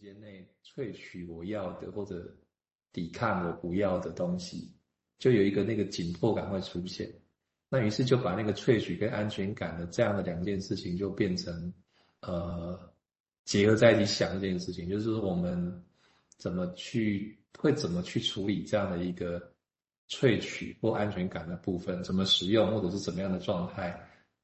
[0.00, 2.34] 间内萃取我要的或者
[2.90, 4.72] 抵抗我不要的东西，
[5.18, 7.12] 就有一个那个紧迫感会出现。
[7.68, 11.72] 那于是就把那个萃取跟安全感的这样的两件事情就变成
[12.22, 12.80] 呃
[13.44, 15.84] 结合在一起想这件事情，就是说我们
[16.38, 19.52] 怎么去会怎么去处理这样的一个
[20.08, 24.00] 萃取或安全感的部分，怎么使用或者是怎么样的状态，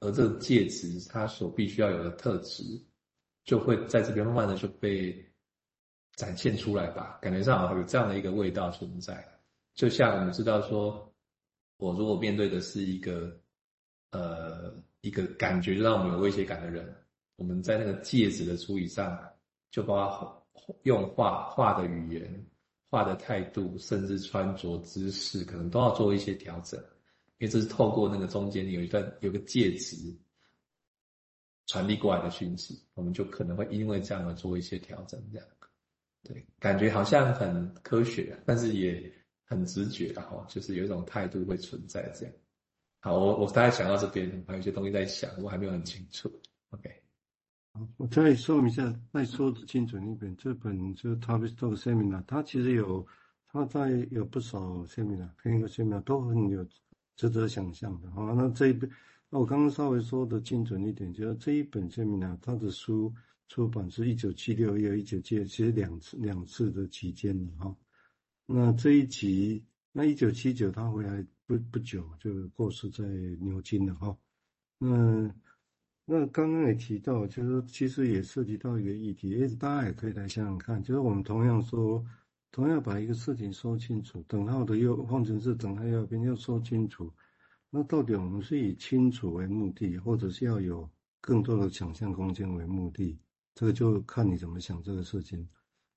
[0.00, 2.62] 而这个戒指它所必须要有的特质。
[3.44, 5.26] 就会在这边慢慢的就被
[6.18, 9.24] 展现出来吧，感觉上好像有这样的一个味道存在。
[9.74, 11.14] 就像我们知道说，
[11.76, 13.40] 我如果面对的是一个
[14.10, 16.92] 呃一个感觉让我们有威胁感的人，
[17.36, 19.16] 我们在那个戒指的处理上，
[19.70, 20.46] 就包括
[20.82, 22.46] 用话、话的语言、
[22.90, 26.80] 话的态度，甚至穿着姿势，可能都要做一些调整，
[27.38, 29.96] 因为这是透过那个中间有一段有个介质。
[31.68, 35.46] 传递过来的讯息，我们就可能会因为这样而做一些调整，这样，
[36.28, 39.10] 对，感觉好像很科学，但是也
[39.46, 42.34] 很直觉，然后就是有一种态度会存在这样。
[43.00, 46.30] 好，我我大概想到这边，还有一些东西在想，我还没有很清楚。
[46.70, 46.90] OK，
[47.96, 53.06] 我再说明一下，再说的精准一点，这本就是 Tavistock Seminar，它其实有，
[53.50, 56.66] 它在有不少 Seminar，每个 Seminar 都很有
[57.16, 58.10] 值得想象的。
[58.10, 58.90] 好，那这一本。
[59.30, 63.14] 那我刚刚稍微说的精准一点，就是这一本书呢，它的书
[63.48, 67.76] 出版是一九七六又一九七，其实两次两次的期间了哈。
[68.46, 73.04] 那这一集，那一九七九他回来不不久就过世在
[73.40, 74.16] 牛津了哈。
[74.78, 75.34] 那
[76.04, 82.04] 那刚刚也提到，就是其实也涉及到一个议题，诶，大家也可以来想想看，就是我们同样说，
[82.50, 87.12] 同样把一个事情说清楚，等号的右方程式等号右边要说清楚。
[87.70, 90.88] 那到底我们是以清楚为目的，或者是要有
[91.20, 93.18] 更多的想象空间为目的？
[93.58, 95.44] 这个就看你怎么想这个事情。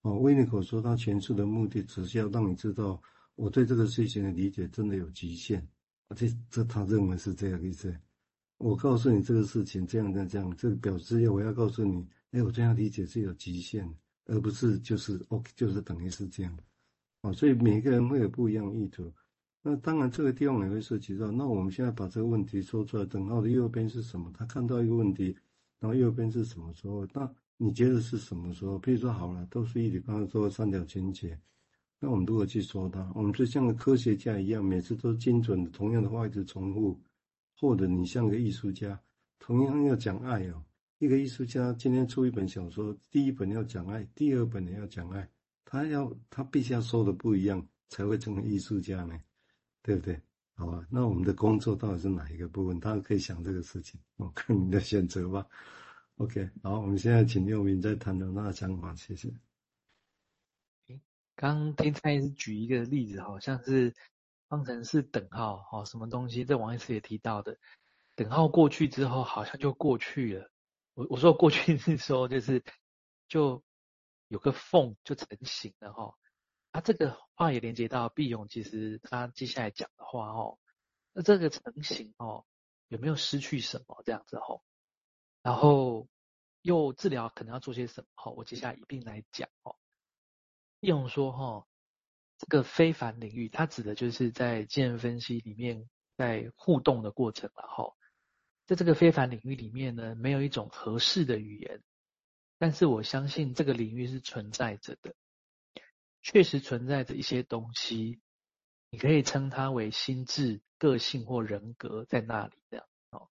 [0.00, 2.98] 哦，威尼口说他诠释的目的，只是要让你知道
[3.34, 5.68] 我对这个事情的理解真的有极限。
[6.16, 7.94] 这这他认为是这样意思。
[8.56, 13.86] 我告诉你这个事情这样这样这样，这个表示要我要告诉你，哎，我这样理解是有极限，
[14.24, 16.58] 而不是就是 OK，就是等于是这样。
[17.20, 19.12] 哦，所以每个人会有不一样的意图。
[19.60, 21.30] 那当然，这个地方也会涉及到。
[21.30, 24.32] 那我们现在把这个问题说出来，等号的右边是什么？
[24.32, 25.36] 他看到一个问题，
[25.78, 27.06] 然后右边是什么时候？
[27.12, 27.30] 那
[27.62, 28.78] 你觉得是什么时候？
[28.78, 31.38] 比如说，好了，都是一体，刚刚说三角情节。
[31.98, 36.98] 那我们如果去说它，我们就像个科学家一样，每次都精准的，同样的话一直重复。
[37.58, 38.98] 或者你像个艺术家，
[39.38, 40.64] 同样要讲爱哦。
[41.00, 45.28] 一个艺术家今天出一本小说，第一本要讲爱，第二本也要讲爱，
[45.66, 49.20] 他要他必须要说的不一样，才会成为艺术家呢。
[49.82, 50.18] 对不对？
[50.54, 52.80] 好吧，那我们的工作到底是哪一个部分？
[52.80, 55.46] 大家可以想这个事情，我看你的选择吧。
[56.20, 59.32] OK，好，我们现在请六名再谈谈他的想法，谢谢。
[61.34, 63.94] 刚刚听蔡医师举一个例子，好像是
[64.46, 66.44] 方程式等号，哦，什么东西？
[66.44, 67.56] 这王医师也提到的，
[68.16, 70.50] 等号过去之后，好像就过去了。
[70.92, 72.62] 我我说过去是说，就是
[73.26, 73.62] 就
[74.28, 76.14] 有个缝就成型了，哈。
[76.72, 80.58] 啊，这个话也连接到毕勇，其实他接下来讲的话哦，
[81.14, 82.44] 那这个成型哦，
[82.88, 84.60] 有没有失去什么这样子哦？
[85.42, 85.89] 然后
[86.62, 88.08] 又治疗可能要做些什么？
[88.16, 89.76] 哦，我接下来一并来讲哦。
[90.80, 91.66] 毕勇说哈，
[92.38, 97.94] 这个非凡领域，它指的就是在精神分析里面在互动的过程了哈。
[98.66, 101.82] 在这个非凡领域里面呢，没有一种合适的语言，
[102.58, 105.14] 但是我相信这个领域是存在着的。
[106.22, 108.20] 确实存在着一些东西，
[108.90, 113.28] 你可以称它为心智、个性或人格在那里这样哦。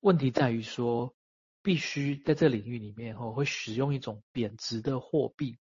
[0.00, 1.14] 问题在于说，
[1.62, 5.58] 必须在这领域里面哦，会使用一种贬值的货币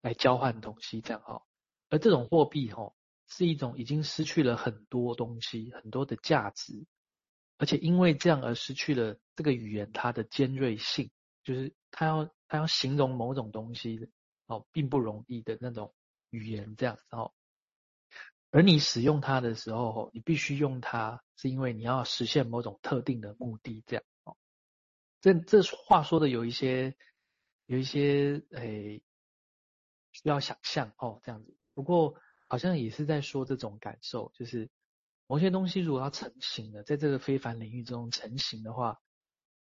[0.00, 1.42] 来交换东西这样哦。
[1.88, 2.94] 而这种货币哦，
[3.26, 6.84] 是一种已经失去了很多东西、很多的价值，
[7.58, 11.10] 而且因为这样而失去了这个语言它的尖锐性，
[11.44, 14.08] 就是它要它要形容某种东西的。
[14.46, 15.94] 哦，并不容易的那种
[16.28, 17.32] 语言这样子哦，
[18.50, 24.04] 而你使用它的时候，你必须用它，是因为你要实现某种特定的目的这样。
[25.22, 26.94] 这这话说的有一些
[27.64, 29.02] 有一些诶
[30.12, 31.56] 需要想象哦，这样子。
[31.72, 32.14] 不过
[32.46, 34.68] 好像也是在说这种感受，就是
[35.26, 39.00] 某些东西如果要成型了，在这个非凡领域中成型的话，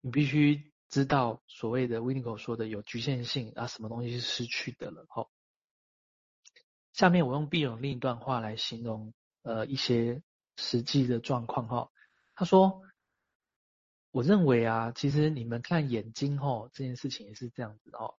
[0.01, 0.73] 你必须。
[0.87, 5.05] 知道所谓的 Winiko 说的有局限性啊，什么东西是失去的了？
[5.09, 5.27] 哈，
[6.93, 10.21] 下面我用毕勇另一段话来形容呃一些
[10.57, 11.89] 实际的状况哈。
[12.35, 12.83] 他说
[14.15, 18.15] ：“我认为啊，其实你们看眼睛哈这件事情也是这样子哦。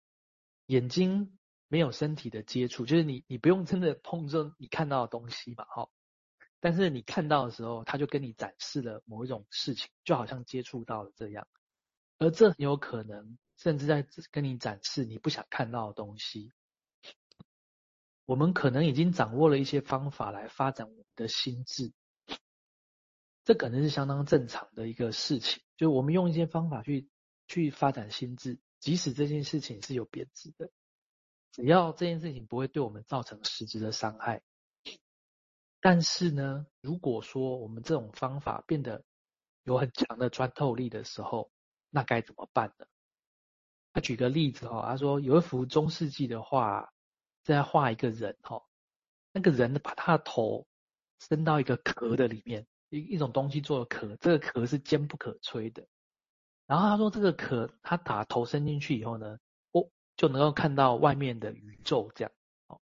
[0.66, 1.38] 眼睛
[1.68, 5.88] 没有身体的接触，就是你你不用真的碰着你看到的东西嘛，哈。
[6.60, 11.48] 但是你看到的时候，他就跟你展示了某一种事情，就好像接触到了这样。
[12.18, 16.52] 而这很有可能，甚至在跟你展示你不想看到的东西。
[18.26, 21.90] 我们可能已经掌握了一些方法来发展我们的心智，
[23.44, 25.62] 这可能是相当正常的一个事情。
[25.76, 27.08] 就我们用一些方法去
[27.46, 30.70] 去发展心智，即使这件事情是有贬值的，
[31.52, 34.42] 只要这件事情不会对我们造成实质的伤害。
[35.80, 39.04] 但是呢，如果说我们这种方法变得
[39.62, 41.52] 有很强的穿透力的时候，
[41.90, 42.86] 那该怎么办呢？
[43.92, 46.92] 他举个例子哈，他说有一幅中世纪的画，
[47.44, 48.62] 在画一个人哈，
[49.32, 50.66] 那个人把他的头
[51.18, 52.66] 伸到一个壳的里面，
[53.00, 55.86] 一一种东西做的壳，这个壳是坚不可摧的。
[56.66, 59.38] 然后他说这个壳，他打头伸进去以后呢，
[59.72, 62.32] 哦，就能够看到外面的宇宙这样。
[62.68, 62.80] 哦，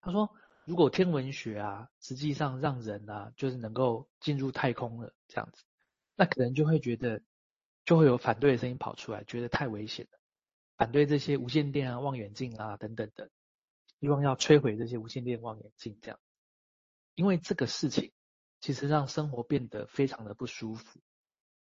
[0.00, 0.30] 他说。
[0.64, 5.64] 如果天文学啊，实际上让人啊，就是能够进入太空了这样子，
[6.14, 7.22] 那可能就会觉得，
[7.86, 10.18] 就会有反对的声音跑出来，觉得太危险了，
[10.76, 13.30] 反对这些无线电啊、望远镜啊等等的，
[13.98, 16.20] 希望要摧毁这些无线电望远镜这样，
[17.14, 18.12] 因为这个事情
[18.60, 21.00] 其实让生活变得非常的不舒服。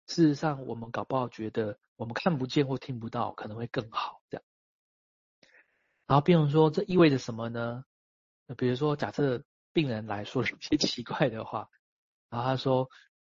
[0.07, 4.43] 事实上，我们搞不好觉得我们看不见或听不到可能会更好这样。
[6.05, 7.83] 然后，病人说，这意味着什么呢？
[8.45, 9.43] 那比如说，假设
[9.73, 11.69] 病人来说了一些奇怪的话，
[12.29, 12.89] 然后他说：“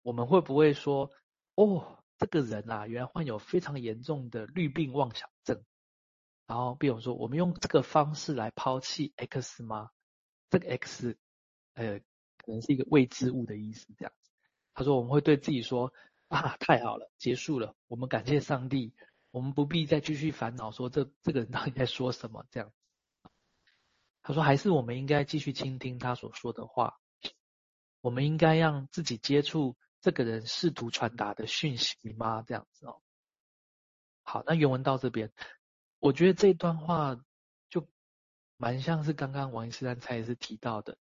[0.03, 1.09] 我们会不会说，
[1.55, 5.63] 哦，这个人啊，原来患有非常严重的绿病妄想症？”
[6.45, 9.89] 然后，病人说，我们用这个方式来抛弃 X 吗？
[10.49, 11.17] 这个 X，
[11.75, 12.01] 呃，
[12.47, 14.31] 可能是一个未知物的意思，这样子。
[14.73, 15.93] 他说：“我们会对自己说，
[16.29, 18.93] 啊，太好了，结束了，我们感谢上帝，
[19.31, 22.71] 我们不必再继续烦恼说这这个人到底在说什么这样。”
[24.23, 26.97] 他说：“还是我们应该继续倾听他所说的话。
[27.99, 32.43] 我们应该让自己接触这个人试图传达的讯息吗？
[32.43, 33.01] 这样子哦。
[34.23, 35.33] 好，那原文到这边，
[35.99, 37.19] 我觉得这段话
[37.69, 37.87] 就
[38.55, 40.97] 蛮像是刚刚王医师刚才也是提到的。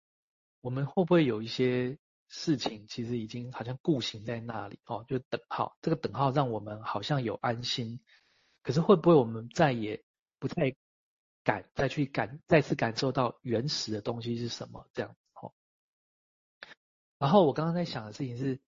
[0.63, 1.99] 我们会不会有一些
[2.31, 5.05] 事情，其实已经好像固形在那里哦？
[5.07, 8.01] 就等号，这个等号让我们好像有安心，
[8.63, 10.03] 可是会不会我们再也
[10.39, 10.75] 不太？”
[11.45, 15.53] 感再去感再次感受到原始的东西是什么这样哦。
[17.19, 18.61] 然后我刚刚在想的事情是，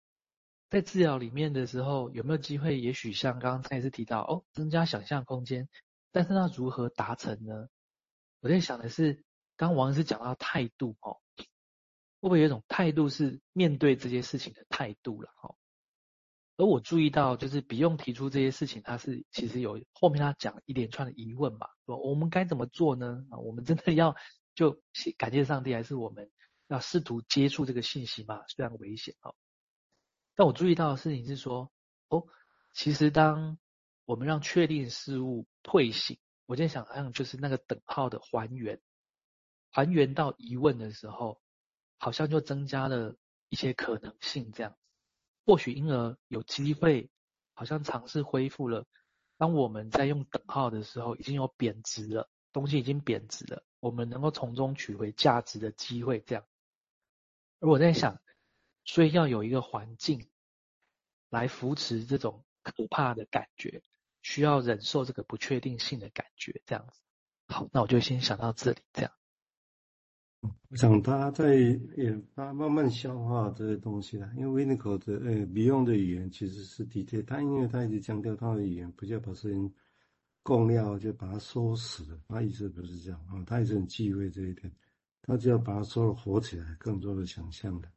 [0.70, 2.80] 在治疗里面的时候有没有机会？
[2.80, 5.68] 也许像刚刚蔡医师提到哦，增加想象空间，
[6.10, 7.68] 但是那如何达成呢？
[8.40, 9.22] 我在想的是，
[9.56, 11.20] 刚刚王医师讲到态度哦，
[12.24, 15.56] 会不会有一种态度是面对这些事情的态度了哦？
[16.56, 23.26] 而我注意到，就是不用提出这些事情，他是其实有后面他讲一连串的疑问嘛，说我们该怎么做呢？
[23.28, 24.16] 啊，我们真的要
[24.54, 24.80] 就
[25.18, 26.30] 感谢上帝，还是我们
[26.68, 28.42] 要试图接触这个信息嘛？
[28.48, 29.34] 虽然危险哦，
[30.34, 31.70] 但我注意到的事情是说，
[32.08, 32.24] 哦，
[32.72, 33.58] 其实当
[34.06, 38.80] 我们让确定事物退行，我在想象就是那个等号的还原，
[39.70, 41.38] 还原到疑问的时候，
[42.04, 43.16] 好像就增加了
[43.48, 44.76] 一些可能性这样。
[45.46, 47.08] 或许因而有机会，
[47.54, 48.84] 好像尝试恢复了。
[49.38, 56.44] 当我们在用等号的时候，已经有贬值了，东西已经贬值了，我们能够从中取回价值的机会，这样。
[57.60, 58.20] 而我在想，
[58.84, 60.28] 所以要有一个环境
[61.30, 63.82] 来扶持这种可怕的感觉，
[64.20, 67.00] 需要忍受这个不确定性的感觉，这样子。
[67.48, 69.10] 好，那我就先想到这里，这样。
[70.68, 79.72] 我想他在也他慢慢消化这些东西了，因为 Winiko 的呃 Beyond 的语言其实是的确，他因为他一直强调他的语言不叫把事情
[80.42, 84.70] 供料就把它说死了，他意思不是这样啊，他一直很忌讳这一点，
[85.22, 87.88] 他只要把它说了活起来，更多的想象的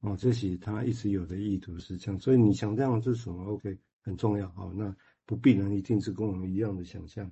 [0.00, 4.94] 哦，这是他一直有的意图是这样，所以你想这样是什么？OK 很重要哦，那
[5.24, 7.30] 不必然一定是跟我们一样的想象。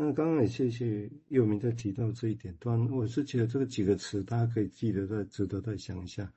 [0.00, 6.32] 那刚刚也谢谢佑明在提到这一点，当然我是觉得这个几个词大家可以记得，再值得再想一下。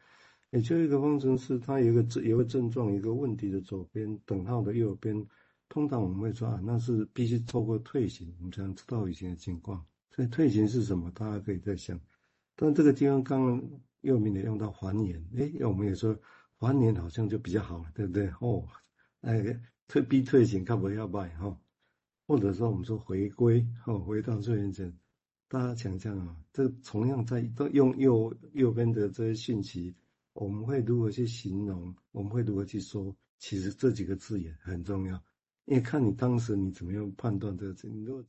[0.50, 5.24] 也就一个方程式，它有一个症有一个症状，一个问题的左边，等号的右边，
[5.70, 9.86] 通常我们会说啊，那是必须透过退行，我们才能知道以前的情况。
[10.10, 11.12] 所以退行是什么？
[11.12, 12.02] 大家可以再想。
[12.56, 13.70] 但这个地方刚刚
[14.02, 16.18] 佑明也用到还原，诶，我们也说
[16.58, 18.28] 还原好像就比较好了，对不对？
[18.40, 18.68] 哦，
[19.22, 19.56] 哎，
[19.88, 21.56] 退逼退行，看不要卖哈。
[22.32, 24.98] 或者说我们说回归，哦，回到最原点，
[25.50, 29.94] 大家想象啊，这同样在都用右右边的这些讯息，
[30.32, 31.94] 我们会如何去形容？
[32.14, 33.14] 我们会如何去说？
[33.38, 35.22] 其实这几个字也很重要，
[35.66, 38.20] 因为看你当时你怎么样判断这个字，你如果。